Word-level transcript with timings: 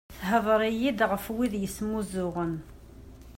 Theddreḍ-iyi-d 0.17 0.99
ɣef 1.11 1.25
wid 1.35 1.53
yesmuzzuɣen. 1.57 2.53